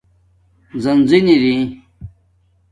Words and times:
زِن 0.83 0.99
زَن 1.09 1.25
ارائ 1.33 1.59